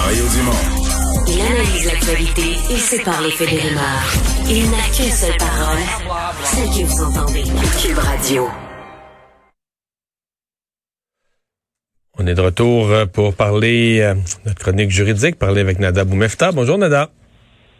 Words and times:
Mario 0.00 0.24
Dumont. 0.34 0.62
Il 1.28 1.40
analyse 1.40 1.86
l'actualité 1.86 2.42
et 2.72 2.76
sépare 2.78 3.20
les 3.20 3.30
faits 3.30 3.50
des 3.50 3.58
rumeurs. 3.58 4.06
Il 4.48 4.64
n'a 4.70 4.86
qu'une 4.94 5.12
seule 5.12 5.36
parole, 5.36 5.82
celle 6.42 6.68
que 6.68 6.86
vous 6.86 7.02
entendez. 7.04 7.42
Cube 7.82 7.98
Radio. 7.98 8.48
On 12.18 12.26
est 12.26 12.34
de 12.34 12.40
retour 12.40 12.90
euh, 12.90 13.04
pour 13.04 13.34
parler 13.34 14.00
euh, 14.00 14.14
notre 14.46 14.58
chronique 14.58 14.90
juridique, 14.90 15.38
parler 15.38 15.60
avec 15.60 15.78
Nada 15.78 16.04
Boumefta. 16.04 16.50
Bonjour 16.52 16.78
Nada. 16.78 17.10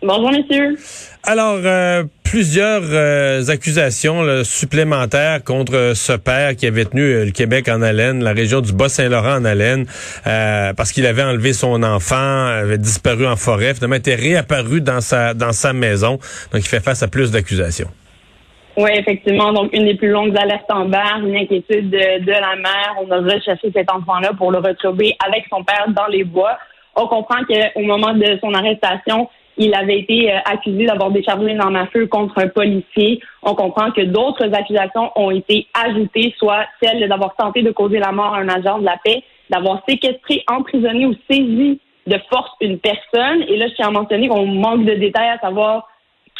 Bonjour, 0.03 0.31
messieurs. 0.31 0.77
Alors, 1.23 1.61
euh, 1.65 2.05
plusieurs 2.31 2.83
euh, 2.93 3.43
accusations 3.49 4.23
là, 4.23 4.45
supplémentaires 4.45 5.43
contre 5.43 5.95
ce 5.97 6.13
père 6.13 6.55
qui 6.55 6.65
avait 6.69 6.85
tenu 6.85 7.03
euh, 7.03 7.25
le 7.25 7.33
Québec 7.33 7.69
en 7.69 7.83
haleine, 7.83 8.23
la 8.23 8.33
région 8.33 8.61
du 8.61 8.73
Bas-Saint-Laurent 8.73 9.39
en 9.39 9.45
haleine, 9.45 9.85
parce 10.77 10.93
qu'il 10.93 11.07
avait 11.07 11.25
enlevé 11.25 11.53
son 11.53 11.83
enfant, 11.83 12.47
avait 12.47 12.79
disparu 12.79 13.27
en 13.27 13.35
forêt, 13.35 13.75
finalement 13.75 13.97
était 13.97 14.15
réapparu 14.15 14.81
dans 14.81 15.01
sa 15.01 15.35
dans 15.35 15.51
sa 15.51 15.73
maison. 15.73 16.19
Donc, 16.53 16.61
il 16.61 16.69
fait 16.69 16.79
face 16.79 17.03
à 17.03 17.09
plus 17.09 17.33
d'accusations. 17.33 17.89
Oui, 18.77 18.91
effectivement. 18.95 19.53
Donc, 19.53 19.73
une 19.73 19.87
des 19.87 19.97
plus 19.97 20.11
longues 20.11 20.37
alertes 20.39 20.71
en 20.71 20.85
barre, 20.85 21.19
une 21.27 21.37
inquiétude 21.37 21.91
de, 21.91 22.25
de 22.25 22.31
la 22.31 22.55
mère. 22.55 22.95
On 23.03 23.11
a 23.11 23.17
recherché 23.17 23.73
cet 23.75 23.91
enfant-là 23.91 24.35
pour 24.39 24.53
le 24.53 24.59
retrouver 24.59 25.17
avec 25.27 25.47
son 25.51 25.65
père 25.65 25.87
dans 25.89 26.07
les 26.07 26.23
bois. 26.23 26.57
On 26.95 27.09
comprend 27.09 27.43
qu'au 27.45 27.83
moment 27.83 28.15
de 28.15 28.39
son 28.41 28.55
arrestation, 28.55 29.29
il 29.61 29.75
avait 29.75 30.01
été 30.01 30.33
euh, 30.33 30.39
accusé 30.47 30.87
d'avoir 30.87 31.11
déchargé 31.11 31.51
une 31.51 31.61
arme 31.61 31.77
à 31.77 31.87
feu 31.87 32.07
contre 32.07 32.39
un 32.39 32.49
policier. 32.49 33.21
On 33.43 33.55
comprend 33.55 33.91
que 33.91 34.01
d'autres 34.01 34.53
accusations 34.55 35.11
ont 35.15 35.31
été 35.31 35.67
ajoutées, 35.75 36.35
soit 36.39 36.65
celle 36.83 37.07
d'avoir 37.09 37.37
tenté 37.37 37.63
de 37.63 37.71
causer 37.71 37.99
la 37.99 38.11
mort 38.11 38.35
à 38.35 38.39
un 38.39 38.49
agent 38.49 38.79
de 38.79 38.87
la 38.87 38.97
paix, 39.05 39.23
d'avoir 39.51 39.83
séquestré, 39.87 40.43
emprisonné 40.49 41.05
ou 41.05 41.15
saisi 41.31 41.79
de 42.07 42.17
force 42.31 42.51
une 42.63 42.79
personne. 42.79 43.43
Et 43.49 43.59
là, 43.59 43.69
je 43.69 43.75
tiens 43.75 43.89
à 43.89 43.91
mentionner 43.91 44.29
qu'on 44.29 44.47
manque 44.47 44.87
de 44.87 44.95
détails 44.95 45.29
à 45.29 45.39
savoir 45.39 45.87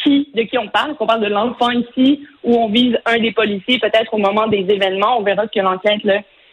qui, 0.03 0.29
de 0.33 0.41
qui 0.41 0.57
on 0.57 0.67
parle. 0.67 0.95
On 0.99 1.05
parle 1.05 1.21
de 1.21 1.27
l'enfant 1.27 1.69
ici, 1.69 2.25
ou 2.43 2.55
on 2.55 2.69
vise 2.69 2.97
un 3.05 3.19
des 3.19 3.31
policiers, 3.31 3.77
peut-être 3.77 4.15
au 4.15 4.17
moment 4.17 4.47
des 4.47 4.65
événements. 4.67 5.19
On 5.19 5.21
verra 5.21 5.43
ce 5.43 5.59
que 5.59 5.63
l'enquête 5.63 6.01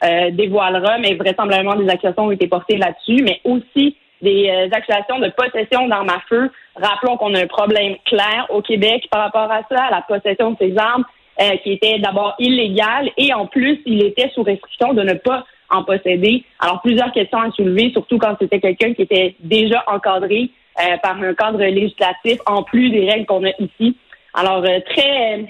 euh, 0.05 0.31
dévoilera, 0.33 0.99
mais 0.99 1.15
vraisemblablement 1.15 1.77
des 1.77 1.89
accusations 1.89 2.27
ont 2.27 2.31
été 2.31 2.47
portées 2.47 2.77
là-dessus, 2.77 3.23
mais 3.23 3.41
aussi 3.45 3.97
des 4.23 4.49
euh, 4.49 4.69
accusations 4.73 5.19
de 5.19 5.29
possession 5.31 5.89
d'armes 5.89 6.11
à 6.11 6.21
feu. 6.29 6.51
Rappelons 6.77 7.17
qu'on 7.17 7.35
a 7.35 7.41
un 7.41 7.47
problème 7.47 7.97
clair 8.05 8.47
au 8.51 8.63
Québec 8.63 9.07
par 9.11 9.23
rapport 9.23 9.51
à 9.51 9.63
ça, 9.69 9.91
la 9.91 10.03
possession 10.03 10.53
de 10.53 10.57
ces 10.61 10.77
armes, 10.77 11.05
euh, 11.41 11.57
qui 11.63 11.73
était 11.73 11.99
d'abord 11.99 12.35
illégale 12.39 13.11
et 13.17 13.33
en 13.33 13.47
plus, 13.47 13.81
il 13.87 14.05
était 14.05 14.31
sous 14.35 14.43
restriction 14.43 14.93
de 14.93 15.03
ne 15.03 15.15
pas 15.15 15.45
en 15.71 15.85
posséder. 15.85 16.45
Alors, 16.59 16.81
plusieurs 16.83 17.13
questions 17.13 17.39
à 17.39 17.51
soulever, 17.53 17.91
surtout 17.93 18.19
quand 18.19 18.35
c'était 18.41 18.61
quelqu'un 18.61 18.95
qui 18.95 19.03
était 19.03 19.37
déjà 19.41 19.85
encadré 19.87 20.51
euh, 20.81 20.97
par 21.03 21.21
un 21.23 21.35
cadre 21.35 21.63
législatif, 21.63 22.39
en 22.47 22.63
plus 22.63 22.91
des 22.91 23.09
règles 23.09 23.27
qu'on 23.27 23.45
a 23.45 23.51
ici. 23.59 23.97
Alors, 24.35 24.63
très, 24.63 25.45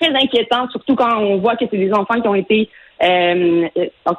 très 0.00 0.10
inquiétant, 0.14 0.68
surtout 0.70 0.94
quand 0.94 1.18
on 1.18 1.38
voit 1.38 1.56
que 1.56 1.64
c'est 1.70 1.78
des 1.78 1.92
enfants 1.92 2.20
qui 2.20 2.28
ont 2.28 2.34
été 2.34 2.68
euh, 3.02 3.68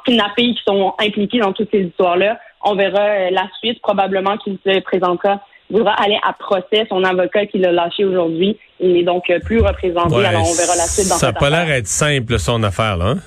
kidnappés, 0.04 0.54
qui 0.54 0.62
sont 0.66 0.94
impliqués 0.98 1.38
dans 1.38 1.52
toutes 1.52 1.70
ces 1.70 1.84
histoires-là. 1.84 2.38
On 2.64 2.74
verra 2.74 3.00
euh, 3.00 3.30
la 3.30 3.48
suite, 3.58 3.80
probablement 3.80 4.36
qu'il 4.38 4.58
se 4.64 4.80
présentera 4.80 5.40
il 5.70 5.78
voudra 5.78 5.94
aller 5.94 6.18
à 6.22 6.32
procès. 6.32 6.86
Son 6.88 7.02
avocat 7.04 7.46
qui 7.46 7.58
l'a 7.58 7.72
lâché 7.72 8.04
aujourd'hui, 8.04 8.58
il 8.80 8.92
n'est 8.92 9.02
donc 9.02 9.30
euh, 9.30 9.38
plus 9.40 9.60
représenté. 9.60 10.24
alors 10.24 10.42
on 10.42 10.54
verra 10.54 10.76
la 10.76 10.86
suite 10.86 11.08
dans 11.08 11.16
Ça 11.16 11.28
n'a 11.28 11.32
pas 11.32 11.50
l'air 11.50 11.70
être 11.70 11.86
simple, 11.86 12.38
son 12.38 12.62
affaire, 12.62 12.96
là. 12.96 13.06
Hein? 13.06 13.18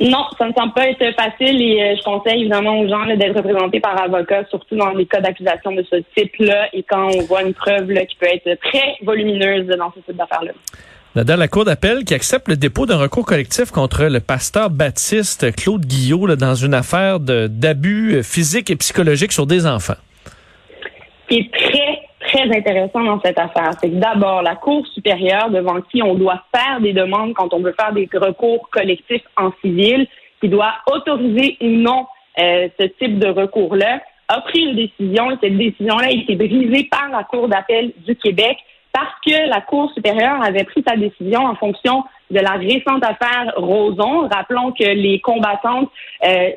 Non, 0.00 0.24
ça 0.36 0.48
ne 0.48 0.52
semble 0.52 0.72
pas 0.72 0.88
être 0.88 1.14
facile 1.14 1.62
et 1.62 1.80
euh, 1.80 1.94
je 1.96 2.02
conseille 2.02 2.40
évidemment 2.40 2.80
aux 2.80 2.88
gens 2.88 3.06
d'être 3.06 3.36
représentés 3.36 3.78
par 3.78 4.00
avocat, 4.02 4.44
surtout 4.50 4.76
dans 4.76 4.90
les 4.90 5.06
cas 5.06 5.20
d'accusation 5.20 5.70
de 5.72 5.84
ce 5.88 5.96
type-là 6.16 6.68
et 6.72 6.82
quand 6.82 7.10
on 7.14 7.22
voit 7.22 7.42
une 7.42 7.54
preuve 7.54 7.86
qui 7.86 8.16
peut 8.16 8.26
être 8.26 8.60
très 8.60 8.96
volumineuse 9.02 9.66
dans 9.66 9.92
ce 9.94 10.00
type 10.00 10.16
d'affaires-là. 10.16 10.52
La 11.16 11.46
Cour 11.46 11.64
d'appel 11.64 12.04
qui 12.04 12.12
accepte 12.12 12.48
le 12.48 12.56
dépôt 12.56 12.86
d'un 12.86 12.96
recours 12.96 13.24
collectif 13.24 13.70
contre 13.70 14.06
le 14.06 14.18
pasteur 14.18 14.68
baptiste 14.68 15.54
Claude 15.54 15.86
Guillot 15.86 16.34
dans 16.34 16.56
une 16.56 16.74
affaire 16.74 17.20
d'abus 17.20 18.24
physiques 18.24 18.68
et 18.68 18.74
psychologiques 18.74 19.30
sur 19.30 19.46
des 19.46 19.64
enfants. 19.64 19.94
Ce 20.26 21.28
qui 21.28 21.38
est 21.38 21.52
très, 21.52 22.02
très 22.20 22.58
intéressant 22.58 23.04
dans 23.04 23.20
cette 23.20 23.38
affaire, 23.38 23.70
c'est 23.80 23.90
que 23.90 23.94
d'abord, 23.94 24.42
la 24.42 24.56
Cour 24.56 24.84
supérieure 24.88 25.50
devant 25.50 25.80
qui 25.82 26.02
on 26.02 26.14
doit 26.14 26.42
faire 26.52 26.80
des 26.80 26.92
demandes 26.92 27.32
quand 27.34 27.54
on 27.54 27.60
veut 27.60 27.74
faire 27.78 27.92
des 27.92 28.08
recours 28.12 28.68
collectifs 28.72 29.22
en 29.36 29.52
civil, 29.62 30.08
qui 30.40 30.48
doit 30.48 30.74
autoriser 30.92 31.56
ou 31.60 31.68
non 31.68 32.06
euh, 32.40 32.68
ce 32.76 32.86
type 32.86 33.20
de 33.20 33.28
recours-là, 33.28 34.00
a 34.26 34.40
pris 34.40 34.62
une 34.62 34.74
décision. 34.74 35.30
Et 35.30 35.36
cette 35.40 35.56
décision-là 35.56 36.06
a 36.08 36.10
été 36.10 36.34
brisée 36.34 36.88
par 36.90 37.08
la 37.12 37.22
Cour 37.22 37.46
d'appel 37.46 37.92
du 38.04 38.16
Québec 38.16 38.56
parce 38.94 39.12
que 39.26 39.48
la 39.48 39.60
Cour 39.60 39.90
supérieure 39.92 40.40
avait 40.40 40.62
pris 40.62 40.84
sa 40.86 40.96
décision 40.96 41.40
en 41.40 41.56
fonction 41.56 42.04
de 42.30 42.38
la 42.38 42.52
récente 42.52 43.04
affaire 43.04 43.52
Roson. 43.56 44.28
Rappelons 44.32 44.70
que 44.70 44.84
les 44.84 45.20
combattantes, 45.20 45.90
euh, 46.24 46.50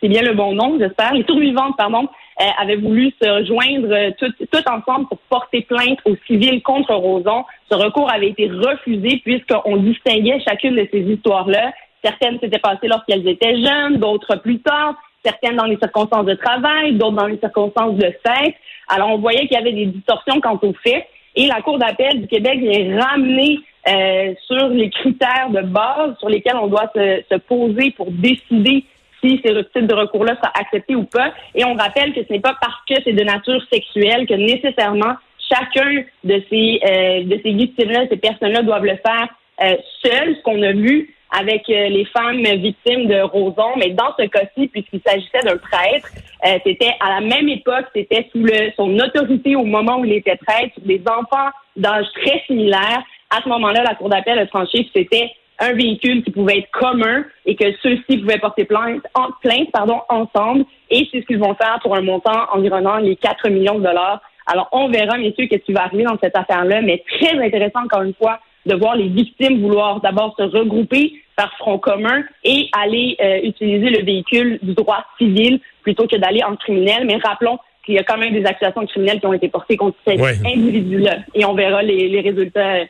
c'est 0.00 0.08
bien 0.08 0.22
le 0.22 0.34
bon 0.34 0.54
nom, 0.54 0.76
j'espère, 0.76 1.14
les 1.14 1.22
survivantes, 1.22 1.76
pardon, 1.78 2.08
euh, 2.40 2.44
avaient 2.58 2.76
voulu 2.76 3.12
se 3.22 3.44
joindre 3.44 4.12
toutes 4.18 4.68
ensemble 4.68 5.06
pour 5.06 5.18
porter 5.30 5.62
plainte 5.62 6.00
au 6.04 6.16
civil 6.26 6.60
contre 6.62 6.92
Roson. 6.94 7.44
Ce 7.70 7.76
recours 7.76 8.12
avait 8.12 8.30
été 8.30 8.48
refusé 8.48 9.22
puisqu'on 9.24 9.76
distinguait 9.76 10.42
chacune 10.46 10.74
de 10.74 10.88
ces 10.90 11.00
histoires-là. 11.00 11.72
Certaines 12.02 12.40
s'étaient 12.40 12.58
passées 12.58 12.88
lorsqu'elles 12.88 13.26
étaient 13.28 13.62
jeunes, 13.62 13.98
d'autres 13.98 14.34
plus 14.36 14.58
tard 14.58 14.96
certaines 15.24 15.56
dans 15.56 15.64
les 15.64 15.76
circonstances 15.76 16.26
de 16.26 16.34
travail, 16.34 16.94
d'autres 16.94 17.16
dans 17.16 17.26
les 17.26 17.38
circonstances 17.38 17.96
de 17.96 18.12
sexe. 18.24 18.56
Alors, 18.88 19.10
on 19.10 19.18
voyait 19.18 19.46
qu'il 19.46 19.52
y 19.52 19.56
avait 19.56 19.72
des 19.72 19.86
distorsions 19.86 20.40
quant 20.40 20.58
aux 20.62 20.72
faits. 20.82 21.06
Et 21.34 21.46
la 21.46 21.60
Cour 21.62 21.78
d'appel 21.78 22.22
du 22.22 22.26
Québec 22.26 22.58
est 22.62 22.98
ramenée 22.98 23.58
euh, 23.88 24.34
sur 24.46 24.68
les 24.68 24.90
critères 24.90 25.50
de 25.50 25.62
base 25.62 26.18
sur 26.18 26.28
lesquels 26.28 26.56
on 26.56 26.66
doit 26.66 26.90
se, 26.94 27.36
poser 27.38 27.90
pour 27.92 28.10
décider 28.10 28.84
si 29.22 29.40
ce 29.44 29.62
type 29.72 29.86
de 29.86 29.94
recours-là 29.94 30.36
sera 30.36 30.52
accepté 30.58 30.94
ou 30.94 31.04
pas. 31.04 31.32
Et 31.54 31.64
on 31.64 31.74
rappelle 31.74 32.12
que 32.12 32.20
ce 32.22 32.32
n'est 32.32 32.40
pas 32.40 32.56
parce 32.60 32.80
que 32.88 32.94
c'est 33.04 33.12
de 33.12 33.24
nature 33.24 33.62
sexuelle 33.72 34.26
que 34.26 34.34
nécessairement 34.34 35.14
chacun 35.50 36.04
de 36.24 36.42
ces 36.50 36.80
euh, 36.84 37.24
de 37.24 37.40
ces 37.42 37.52
victimes-là, 37.52 38.06
ces 38.10 38.16
personnes-là 38.16 38.62
doivent 38.62 38.84
le 38.84 38.96
faire 38.96 39.28
euh, 39.62 39.76
seul. 40.04 40.36
Ce 40.36 40.42
qu'on 40.42 40.62
a 40.62 40.72
vu 40.72 41.14
avec 41.30 41.68
euh, 41.68 41.88
les 41.88 42.04
femmes 42.06 42.42
victimes 42.42 43.06
de 43.06 43.20
Roson, 43.20 43.76
mais 43.76 43.90
dans 43.90 44.14
ce 44.18 44.26
cas-ci, 44.26 44.68
puisqu'il 44.68 45.00
s'agissait 45.06 45.42
d'un 45.44 45.56
prêtre, 45.56 46.08
euh, 46.46 46.58
c'était 46.64 46.94
à 47.00 47.20
la 47.20 47.20
même 47.20 47.48
époque, 47.48 47.86
c'était 47.94 48.28
sous 48.32 48.42
le, 48.42 48.70
son 48.76 48.98
autorité 48.98 49.56
au 49.56 49.64
moment 49.64 49.98
où 50.00 50.04
il 50.04 50.12
était 50.12 50.36
prêtre, 50.36 50.74
des 50.84 51.02
enfants 51.06 51.50
d'âge 51.76 52.06
très 52.22 52.42
similaire. 52.46 53.02
À 53.30 53.42
ce 53.42 53.48
moment-là, 53.48 53.82
la 53.82 53.94
Cour 53.94 54.08
d'appel 54.08 54.38
a 54.38 54.46
tranché 54.46 54.84
que 54.84 54.90
c'était 54.94 55.30
un 55.58 55.72
véhicule 55.72 56.22
qui 56.22 56.30
pouvait 56.30 56.58
être 56.58 56.70
commun 56.70 57.24
et 57.44 57.56
que 57.56 57.64
ceux-ci 57.82 58.18
pouvaient 58.18 58.38
porter 58.38 58.64
plainte, 58.64 59.02
plainte 59.42 59.70
pardon, 59.72 60.00
ensemble. 60.08 60.64
Et 60.90 61.08
c'est 61.10 61.20
ce 61.20 61.26
qu'ils 61.26 61.38
vont 61.38 61.54
faire 61.54 61.78
pour 61.82 61.96
un 61.96 62.00
montant 62.00 62.46
environnant 62.52 62.98
les 62.98 63.16
4 63.16 63.50
millions 63.50 63.78
de 63.78 63.84
dollars. 63.84 64.22
Alors, 64.46 64.68
on 64.72 64.88
verra, 64.88 65.18
messieurs, 65.18 65.46
qu'est-ce 65.46 65.64
qui 65.64 65.72
va 65.74 65.84
arriver 65.84 66.04
dans 66.04 66.18
cette 66.22 66.36
affaire-là, 66.36 66.80
mais 66.80 67.02
très 67.18 67.38
intéressant, 67.38 67.84
encore 67.84 68.02
une 68.02 68.14
fois, 68.14 68.38
de 68.66 68.74
voir 68.74 68.96
les 68.96 69.08
victimes 69.08 69.60
vouloir 69.60 70.00
d'abord 70.00 70.34
se 70.38 70.42
regrouper 70.42 71.14
par 71.36 71.52
front 71.56 71.78
commun 71.78 72.24
et 72.44 72.68
aller 72.72 73.16
euh, 73.20 73.40
utiliser 73.44 73.90
le 73.90 74.04
véhicule 74.04 74.58
du 74.62 74.74
droit 74.74 75.04
civil 75.18 75.60
plutôt 75.82 76.06
que 76.06 76.16
d'aller 76.16 76.42
en 76.42 76.56
criminel. 76.56 77.06
Mais 77.06 77.16
rappelons 77.16 77.58
qu'il 77.84 77.94
y 77.94 77.98
a 77.98 78.02
quand 78.02 78.18
même 78.18 78.32
des 78.32 78.44
accusations 78.44 78.84
criminelles 78.86 79.20
qui 79.20 79.26
ont 79.26 79.32
été 79.32 79.48
portées 79.48 79.76
contre 79.76 79.96
cet 80.06 80.20
individu-là. 80.20 81.18
Et 81.34 81.44
on 81.44 81.54
verra 81.54 81.82
les, 81.82 82.20
résultats 82.20 82.74
euh, 82.74 82.84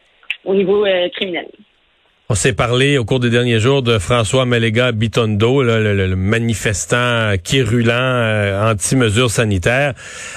au 0.45 0.55
niveau 0.55 0.85
euh, 0.87 1.09
criminel. 1.11 1.47
On 2.31 2.35
s'est 2.35 2.53
parlé 2.53 2.99
au 2.99 3.07
cours 3.07 3.21
des 3.21 3.31
derniers 3.31 3.59
jours 3.59 3.81
de 3.81 3.99
François 3.99 4.45
Maléga 4.45 4.93
Bitondo, 4.93 5.63
le, 5.63 6.15
manifestant 6.15 7.33
quirulant 7.43 7.95
euh, 7.95 8.71
anti-mesures 8.71 9.31
sanitaires, 9.31 9.95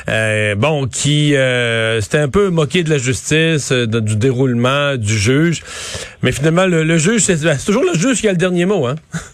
euh, 0.07 0.55
bon, 0.55 0.87
qui 0.87 1.35
euh, 1.35 1.99
s'était 1.99 2.19
un 2.19 2.29
peu 2.29 2.49
moqué 2.49 2.85
de 2.85 2.89
la 2.89 2.97
justice, 2.97 3.73
du 3.73 4.15
déroulement 4.15 4.95
du 4.95 5.17
juge. 5.17 5.63
Mais 6.23 6.31
finalement, 6.31 6.65
le, 6.65 6.95
juge, 6.95 7.23
c'est 7.23 7.65
toujours 7.65 7.83
le 7.83 7.99
juge 7.99 8.21
qui 8.21 8.29
a 8.29 8.31
le 8.31 8.37
dernier 8.37 8.65
mot, 8.65 8.87
hein? 8.87 8.95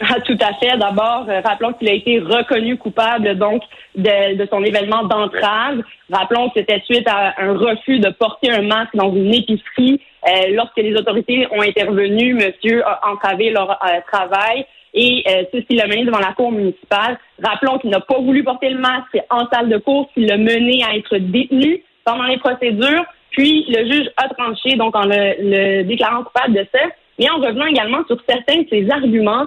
Ah, 0.00 0.20
tout 0.26 0.36
à 0.40 0.52
fait. 0.54 0.76
D'abord, 0.76 1.24
rappelons 1.44 1.72
qu'il 1.74 1.88
a 1.88 1.92
été 1.92 2.18
reconnu 2.18 2.76
coupable 2.76 3.38
donc 3.38 3.62
de, 3.94 4.36
de 4.36 4.46
son 4.50 4.62
événement 4.64 5.04
d'entrave. 5.04 5.82
Rappelons 6.12 6.48
que 6.50 6.60
c'était 6.60 6.82
suite 6.84 7.06
à 7.08 7.32
un 7.38 7.52
refus 7.52 8.00
de 8.00 8.10
porter 8.10 8.50
un 8.50 8.62
masque 8.62 8.94
dans 8.94 9.14
une 9.14 9.32
épicerie. 9.32 10.00
Euh, 10.26 10.54
lorsque 10.54 10.78
les 10.78 10.94
autorités 10.94 11.46
ont 11.50 11.60
intervenu, 11.60 12.34
monsieur 12.34 12.86
a 12.86 13.10
entravé 13.12 13.50
leur 13.50 13.70
euh, 13.70 14.00
travail 14.10 14.64
et 14.94 15.22
euh, 15.28 15.42
ceci 15.52 15.76
l'a 15.76 15.86
mené 15.86 16.04
devant 16.04 16.18
la 16.18 16.32
cour 16.32 16.50
municipale. 16.50 17.18
Rappelons 17.42 17.78
qu'il 17.78 17.90
n'a 17.90 18.00
pas 18.00 18.18
voulu 18.18 18.42
porter 18.42 18.70
le 18.70 18.78
masque 18.78 19.18
en 19.28 19.46
salle 19.52 19.68
de 19.68 19.76
cours, 19.76 20.08
qu'il 20.14 20.26
l'a 20.26 20.38
mené 20.38 20.82
à 20.82 20.96
être 20.96 21.18
détenu 21.18 21.82
pendant 22.04 22.24
les 22.24 22.38
procédures. 22.38 23.04
Puis 23.32 23.66
le 23.68 23.84
juge 23.84 24.10
a 24.16 24.28
tranché 24.28 24.76
donc 24.76 24.96
en 24.96 25.04
le, 25.04 25.82
déclarant 25.82 26.22
coupable 26.22 26.54
de 26.54 26.66
ça, 26.72 26.80
mais 27.18 27.28
en 27.28 27.36
revenant 27.36 27.66
également 27.66 28.04
sur 28.06 28.16
certains 28.26 28.62
de 28.62 28.68
ses 28.70 28.88
arguments 28.90 29.46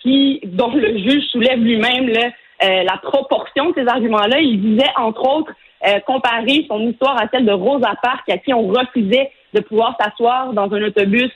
qui 0.00 0.40
dont 0.44 0.72
le 0.74 0.96
juge 0.96 1.24
soulève 1.24 1.58
lui-même 1.58 2.10
la 2.62 2.96
proportion 3.02 3.68
de 3.68 3.74
ces 3.74 3.86
arguments-là. 3.86 4.40
Il 4.40 4.62
disait, 4.62 4.88
entre 4.96 5.28
autres, 5.28 5.52
comparer 6.06 6.64
son 6.68 6.80
histoire 6.88 7.20
à 7.20 7.28
celle 7.30 7.44
de 7.44 7.52
Rosa 7.52 7.92
Parks, 8.02 8.30
à 8.30 8.38
qui 8.38 8.54
on 8.54 8.68
refusait 8.68 9.30
de 9.54 9.60
pouvoir 9.60 9.96
s'asseoir 10.00 10.52
dans 10.52 10.72
un 10.72 10.82
autobus 10.82 11.30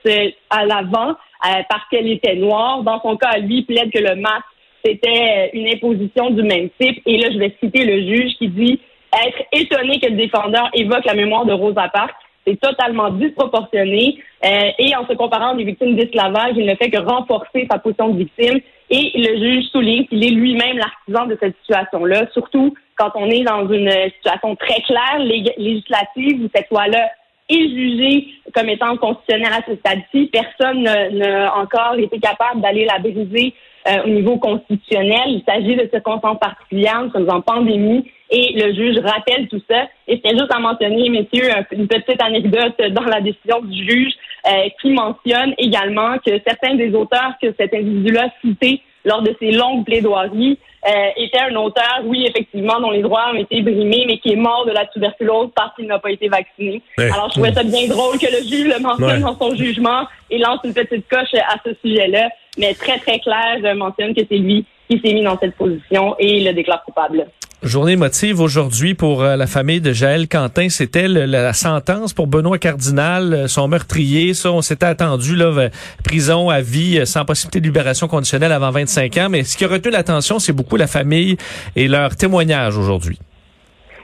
à 0.51 0.65
l'avant 0.65 1.15
parce 1.43 1.83
qu'elle 1.91 2.09
était 2.09 2.37
noire. 2.37 2.83
Dans 2.83 3.01
son 3.01 3.17
cas, 3.17 3.39
lui 3.39 3.63
plaide 3.63 3.93
que 3.93 3.99
le 3.99 4.17
masque, 4.17 4.45
c'était 4.85 5.51
une 5.53 5.69
imposition 5.69 6.31
du 6.31 6.43
même 6.43 6.69
type. 6.81 7.03
Et 7.07 7.19
là, 7.19 7.29
je 7.33 7.39
vais 7.39 7.55
citer 7.63 7.85
le 7.85 8.03
juge 8.03 8.33
qui 8.39 8.49
dit 8.49 8.81
être 9.13 9.43
étonné 9.53 10.01
que 10.01 10.09
le 10.09 10.17
défendeur 10.17 10.71
évoque 10.75 11.05
la 11.05 11.15
mémoire 11.15 11.45
de 11.45 11.53
Rosa 11.53 11.89
Parks. 11.89 12.15
C'est 12.47 12.61
totalement 12.61 13.11
disproportionné. 13.11 14.19
Euh, 14.45 14.71
et 14.79 14.95
en 14.95 15.07
se 15.07 15.15
comparant 15.15 15.55
des 15.55 15.65
victimes 15.65 15.97
d'esclavage, 15.97 16.53
il 16.57 16.67
ne 16.67 16.75
fait 16.77 16.91
que 16.91 17.01
renforcer 17.01 17.67
sa 17.71 17.79
position 17.79 18.11
de 18.11 18.19
victime. 18.19 18.61
Et 18.91 19.13
le 19.17 19.37
juge 19.39 19.65
souligne 19.73 20.07
qu'il 20.07 20.25
est 20.25 20.31
lui-même 20.31 20.79
l'artisan 20.79 21.27
de 21.27 21.37
cette 21.41 21.57
situation-là, 21.63 22.27
surtout 22.33 22.75
quand 22.97 23.11
on 23.17 23.29
est 23.29 23.43
dans 23.43 23.69
une 23.69 23.91
situation 24.15 24.55
très 24.55 24.81
claire, 24.83 25.19
législative, 25.19 26.45
où 26.45 26.49
cette 26.55 26.71
loi-là 26.71 27.11
est 27.49 27.69
jugée 27.69 28.29
comme 28.55 28.69
étant 28.69 28.97
constitutionnelle 28.97 29.53
à 29.53 29.63
ce 29.69 29.77
stade-ci. 29.77 30.31
Personne 30.33 30.83
n'a 30.83 31.55
encore 31.57 31.95
été 31.99 32.19
capable 32.19 32.61
d'aller 32.61 32.85
la 32.85 32.99
briser 32.99 33.55
euh, 33.89 34.03
au 34.05 34.09
niveau 34.09 34.37
constitutionnel. 34.39 35.29
Il 35.29 35.43
s'agit 35.47 35.77
de 35.77 35.89
circonstances 35.93 36.39
particulières, 36.41 37.03
nous 37.05 37.13
sommes 37.13 37.31
en 37.31 37.41
pandémie 37.41 38.11
et 38.31 38.53
le 38.55 38.75
juge 38.75 38.99
rappelle 38.99 39.47
tout 39.49 39.63
ça. 39.71 39.87
Et 40.09 40.21
c'est 40.25 40.37
juste 40.37 40.53
à 40.53 40.59
mentionner, 40.59 41.09
messieurs, 41.09 41.51
une 41.71 41.87
petite 41.87 42.21
anecdote 42.21 42.77
dans 42.91 43.05
la 43.05 43.21
décision 43.21 43.61
du 43.63 43.85
juge 43.85 44.13
euh, 44.47 44.69
qui 44.81 44.91
mentionne 44.91 45.55
également 45.59 46.19
que 46.19 46.33
certains 46.45 46.75
des 46.75 46.95
auteurs 46.95 47.35
que 47.41 47.55
cet 47.59 47.75
individu-là 47.75 48.29
cité 48.45 48.83
lors 49.05 49.23
de 49.23 49.35
ses 49.39 49.53
longues 49.53 49.85
plaidoiries 49.85 50.59
euh, 50.87 51.09
était 51.17 51.39
un 51.39 51.55
auteur, 51.57 52.03
oui, 52.05 52.27
effectivement, 52.27 52.81
dont 52.81 52.91
les 52.91 53.03
droits 53.03 53.33
ont 53.33 53.39
été 53.39 53.61
brimés, 53.63 54.05
mais 54.07 54.19
qui 54.19 54.33
est 54.33 54.37
mort 54.37 54.65
de 54.67 54.73
la 54.73 54.87
tuberculose 54.87 55.51
parce 55.55 55.75
qu'il 55.75 55.87
n'a 55.87 55.99
pas 55.99 56.11
été 56.11 56.29
vacciné. 56.29 56.83
Alors, 56.99 57.29
je 57.29 57.35
trouvais 57.35 57.53
ça 57.53 57.63
bien 57.63 57.89
drôle 57.89 58.19
que 58.19 58.27
le 58.27 58.49
juge 58.49 58.73
le 58.73 58.81
mentionne 58.81 59.21
dans 59.21 59.37
son 59.37 59.55
jugement 59.55 60.07
et 60.31 60.39
lance 60.39 60.61
une 60.65 60.75
petite 60.75 61.09
coche 61.09 61.35
à 61.35 61.57
ce 61.65 61.75
sujet-là. 61.85 62.29
Mais 62.59 62.75
très, 62.75 62.99
très 62.99 63.19
clair, 63.19 63.59
je 63.63 63.75
mentionne 63.75 64.15
que 64.15 64.23
c'est 64.29 64.39
lui 64.39 64.65
qui 64.89 65.01
s'est 65.01 65.13
mis 65.13 65.23
dans 65.23 65.39
cette 65.39 65.55
position 65.57 66.15
et 66.19 66.39
il 66.39 66.45
le 66.45 66.53
déclare 66.53 66.83
coupable. 66.85 67.27
Journée 67.63 67.93
émotive 67.93 68.41
aujourd'hui 68.41 68.95
pour 68.95 69.23
euh, 69.23 69.35
la 69.35 69.47
famille 69.47 69.81
de 69.81 69.93
Jaël 69.93 70.29
Quentin. 70.29 70.69
C'était 70.69 71.09
la 71.09 71.53
sentence 71.55 72.13
pour 72.13 72.27
Benoît 72.27 72.59
Cardinal, 72.59 73.33
euh, 73.33 73.49
son 73.49 73.67
meurtrier. 73.67 74.35
Ça, 74.35 74.53
on 74.53 74.61
s'était 74.61 74.87
attendu, 74.87 75.35
là, 75.35 75.71
prison 76.05 76.51
à 76.51 76.61
vie 76.61 76.99
euh, 76.99 77.07
sans 77.07 77.25
possibilité 77.25 77.61
de 77.61 77.65
libération 77.65 78.09
conditionnelle 78.09 78.53
avant 78.53 78.71
25 78.71 79.17
ans. 79.17 79.29
Mais 79.31 79.43
ce 79.43 79.57
qui 79.57 79.65
a 79.65 79.69
retenu 79.69 79.91
l'attention, 79.91 80.39
c'est 80.39 80.53
beaucoup 80.53 80.77
la 80.77 80.87
famille 80.87 81.39
et 81.75 81.89
leur 81.89 82.15
témoignage 82.15 82.77
aujourd'hui. 82.77 83.19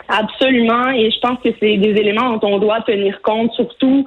Absolument, 0.08 0.90
et 0.90 1.10
je 1.10 1.20
pense 1.20 1.38
que 1.44 1.50
c'est 1.60 1.76
des 1.76 1.90
éléments 1.90 2.36
dont 2.36 2.54
on 2.54 2.58
doit 2.58 2.80
tenir 2.82 3.22
compte, 3.22 3.52
surtout 3.52 4.06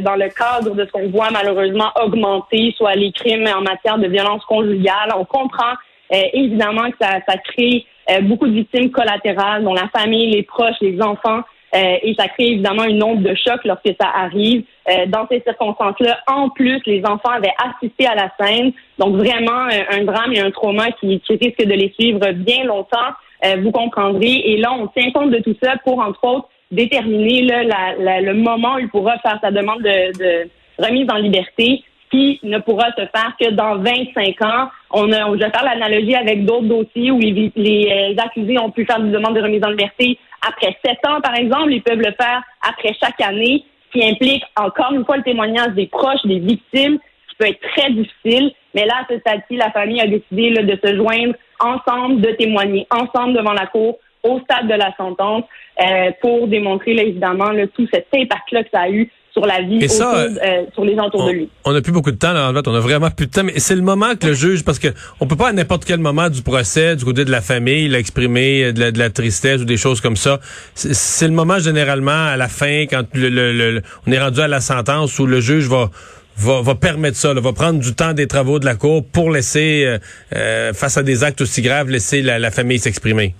dans 0.00 0.16
le 0.16 0.28
cadre 0.30 0.74
de 0.74 0.84
ce 0.84 0.90
qu'on 0.90 1.08
voit 1.10 1.30
malheureusement 1.30 1.92
augmenter, 2.02 2.74
soit 2.76 2.94
les 2.94 3.12
crimes 3.12 3.46
en 3.46 3.60
matière 3.60 3.98
de 3.98 4.08
violence 4.08 4.44
conjugale. 4.46 5.12
On 5.16 5.24
comprend 5.24 5.74
évidemment 6.10 6.90
que 6.90 6.96
ça, 7.00 7.36
crée 7.44 7.84
euh, 8.10 8.20
beaucoup 8.20 8.46
de 8.46 8.52
victimes 8.52 8.90
collatérales, 8.90 9.64
dont 9.64 9.74
la 9.74 9.88
famille, 9.88 10.30
les 10.30 10.42
proches, 10.42 10.76
les 10.80 11.00
enfants. 11.02 11.40
Euh, 11.74 11.96
et 12.02 12.14
ça 12.14 12.28
crée 12.28 12.52
évidemment 12.52 12.84
une 12.84 13.02
onde 13.02 13.22
de 13.22 13.34
choc 13.34 13.64
lorsque 13.64 13.90
ça 14.00 14.08
arrive. 14.14 14.64
Euh, 14.88 15.06
dans 15.06 15.26
ces 15.28 15.40
circonstances-là, 15.40 16.20
en 16.28 16.48
plus, 16.48 16.80
les 16.86 17.04
enfants 17.04 17.30
avaient 17.30 17.54
assisté 17.58 18.06
à 18.06 18.14
la 18.14 18.30
scène. 18.38 18.72
Donc 18.98 19.16
vraiment 19.16 19.66
un 19.90 20.04
drame 20.04 20.32
et 20.32 20.40
un 20.40 20.50
trauma 20.52 20.92
qui, 21.00 21.20
qui 21.20 21.32
risque 21.36 21.64
de 21.64 21.74
les 21.74 21.92
suivre 21.98 22.30
bien 22.32 22.64
longtemps. 22.64 23.12
vous 23.58 23.72
comprendrez. 23.72 24.42
Et 24.44 24.56
là, 24.58 24.72
on 24.72 24.86
tient 24.86 25.10
compte 25.10 25.30
de 25.30 25.38
tout 25.38 25.56
ça 25.62 25.74
pour, 25.84 25.98
entre 25.98 26.24
autres, 26.24 26.48
déterminer 26.70 27.42
le 27.42 28.32
moment 28.34 28.74
où 28.74 28.78
il 28.78 28.88
pourra 28.88 29.18
faire 29.18 29.38
sa 29.40 29.50
demande 29.50 29.82
de, 29.82 30.18
de 30.18 30.50
remise 30.78 31.08
en 31.10 31.16
liberté 31.16 31.82
qui 32.10 32.38
ne 32.42 32.58
pourra 32.58 32.86
se 32.92 33.06
faire 33.06 33.34
que 33.40 33.50
dans 33.50 33.76
25 33.78 34.42
ans. 34.42 34.68
On 34.90 35.12
a, 35.12 35.26
je 35.32 35.38
vais 35.38 35.50
faire 35.50 35.64
l'analogie 35.64 36.14
avec 36.14 36.44
d'autres 36.44 36.66
dossiers 36.66 37.10
où 37.10 37.18
les, 37.18 37.52
les, 37.56 38.14
euh, 38.16 38.22
accusés 38.22 38.58
ont 38.58 38.70
pu 38.70 38.84
faire 38.84 39.00
des 39.00 39.10
demandes 39.10 39.34
de 39.34 39.42
remise 39.42 39.62
en 39.64 39.70
liberté 39.70 40.18
après 40.46 40.76
7 40.84 40.98
ans, 41.08 41.20
par 41.20 41.34
exemple. 41.34 41.72
Ils 41.72 41.82
peuvent 41.82 41.98
le 41.98 42.12
faire 42.12 42.42
après 42.68 42.94
chaque 43.00 43.20
année, 43.20 43.64
ce 43.92 43.98
qui 43.98 44.06
implique 44.06 44.44
encore 44.56 44.92
une 44.92 45.04
fois 45.04 45.16
le 45.16 45.22
témoignage 45.22 45.72
des 45.74 45.86
proches, 45.86 46.24
des 46.24 46.38
victimes, 46.38 46.98
ce 46.98 47.30
qui 47.30 47.36
peut 47.38 47.46
être 47.46 47.60
très 47.74 47.90
difficile. 47.90 48.52
Mais 48.74 48.84
là, 48.84 48.94
à 49.02 49.12
ce 49.12 49.18
stade-ci, 49.18 49.56
la 49.56 49.70
famille 49.70 50.00
a 50.00 50.06
décidé 50.06 50.50
là, 50.50 50.62
de 50.62 50.78
se 50.82 50.94
joindre 50.94 51.34
ensemble, 51.60 52.20
de 52.20 52.30
témoigner 52.32 52.86
ensemble 52.90 53.34
devant 53.34 53.52
la 53.52 53.66
cour 53.66 53.98
au 54.22 54.40
stade 54.40 54.68
de 54.68 54.74
la 54.74 54.94
sentence 54.96 55.44
euh, 55.80 56.10
pour 56.20 56.48
démontrer 56.48 56.94
là, 56.94 57.02
évidemment 57.02 57.50
là, 57.50 57.66
tout 57.68 57.86
cet 57.92 58.08
impact-là 58.14 58.64
que 58.64 58.70
ça 58.72 58.80
a 58.82 58.90
eu 58.90 59.10
sur 59.36 59.44
la 59.44 59.60
vie, 59.60 59.78
euh, 59.84 60.64
sur 60.72 60.84
les 60.84 60.98
entours 60.98 61.26
de 61.26 61.32
lui. 61.32 61.48
On 61.66 61.72
n'a 61.72 61.82
plus 61.82 61.92
beaucoup 61.92 62.10
de 62.10 62.16
temps, 62.16 62.32
là, 62.32 62.48
en 62.50 62.54
fait, 62.54 62.66
on 62.66 62.74
a 62.74 62.80
vraiment 62.80 63.10
plus 63.10 63.26
de 63.26 63.30
temps, 63.32 63.44
mais 63.44 63.58
c'est 63.58 63.74
le 63.74 63.82
moment 63.82 64.16
que 64.18 64.28
le 64.28 64.32
juge, 64.32 64.64
parce 64.64 64.78
que 64.78 64.88
on 65.20 65.26
peut 65.26 65.36
pas 65.36 65.48
à 65.48 65.52
n'importe 65.52 65.84
quel 65.84 65.98
moment 65.98 66.30
du 66.30 66.40
procès, 66.40 66.96
du 66.96 67.04
côté 67.04 67.26
de 67.26 67.30
la 67.30 67.42
famille, 67.42 67.86
l'exprimer 67.88 68.72
de 68.72 68.80
la, 68.80 68.90
de 68.92 68.98
la 68.98 69.10
tristesse 69.10 69.60
ou 69.60 69.66
des 69.66 69.76
choses 69.76 70.00
comme 70.00 70.16
ça. 70.16 70.40
C'est 70.74 71.28
le 71.28 71.34
moment 71.34 71.58
généralement 71.58 72.12
à 72.12 72.38
la 72.38 72.48
fin, 72.48 72.86
quand 72.88 73.02
le, 73.12 73.82
on 74.06 74.12
est 74.12 74.18
rendu 74.18 74.40
à 74.40 74.48
la 74.48 74.60
sentence, 74.60 75.18
où 75.18 75.26
le 75.26 75.40
juge 75.40 75.68
va 75.68 75.90
Va, 76.38 76.74
permettre 76.74 77.16
ça, 77.16 77.32
va 77.32 77.52
prendre 77.54 77.80
du 77.80 77.94
temps 77.94 78.12
des 78.12 78.26
travaux 78.26 78.58
de 78.58 78.66
la 78.66 78.74
Cour 78.74 79.02
pour 79.10 79.30
laisser, 79.30 79.86
euh, 79.86 79.98
euh, 80.34 80.74
face 80.74 80.98
à 80.98 81.02
des 81.02 81.24
actes 81.24 81.40
aussi 81.40 81.62
graves, 81.62 81.88
laisser 81.88 82.20
la, 82.20 82.38
la 82.38 82.50
famille 82.50 82.78
s'exprimer. 82.78 83.34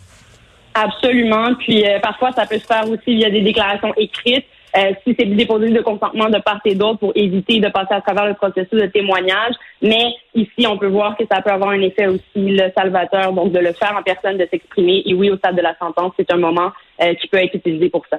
Absolument. 0.72 1.54
Puis 1.58 1.84
parfois, 2.02 2.32
ça 2.32 2.46
peut 2.46 2.58
se 2.58 2.64
faire 2.64 2.88
aussi 2.88 3.16
via 3.16 3.28
des 3.28 3.42
déclarations 3.42 3.92
écrites. 3.98 4.46
Euh, 4.76 4.92
si 5.04 5.14
c'est 5.18 5.24
déposé 5.24 5.70
de 5.70 5.80
consentement 5.80 6.28
de 6.28 6.38
part 6.38 6.60
et 6.64 6.74
d'autre 6.74 6.98
pour 6.98 7.12
éviter 7.14 7.60
de 7.60 7.68
passer 7.68 7.94
à 7.94 8.00
travers 8.02 8.26
le 8.26 8.34
processus 8.34 8.78
de 8.78 8.86
témoignage. 8.86 9.54
Mais 9.80 10.12
ici, 10.34 10.66
on 10.66 10.76
peut 10.76 10.88
voir 10.88 11.16
que 11.16 11.24
ça 11.30 11.40
peut 11.40 11.50
avoir 11.50 11.70
un 11.70 11.80
effet 11.80 12.06
aussi 12.06 12.22
le 12.34 12.70
salvateur, 12.76 13.32
donc 13.32 13.52
de 13.52 13.58
le 13.58 13.72
faire 13.72 13.96
en 13.98 14.02
personne, 14.02 14.36
de 14.36 14.46
s'exprimer. 14.50 15.02
Et 15.06 15.14
oui, 15.14 15.30
au 15.30 15.36
stade 15.38 15.56
de 15.56 15.62
la 15.62 15.76
sentence, 15.78 16.12
c'est 16.18 16.30
un 16.30 16.36
moment 16.36 16.72
euh, 17.00 17.14
qui 17.14 17.26
peut 17.28 17.38
être 17.38 17.54
utilisé 17.54 17.88
pour 17.88 18.04
ça. 18.10 18.18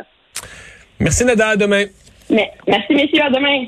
Merci 0.99 1.25
Nada, 1.25 1.49
à 1.49 1.55
demain. 1.55 1.85
Mais, 2.29 2.51
merci 2.67 2.93
messieurs, 2.93 3.21
à 3.23 3.29
demain. 3.29 3.67